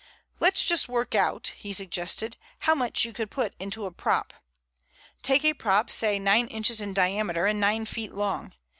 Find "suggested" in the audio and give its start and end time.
1.73-2.35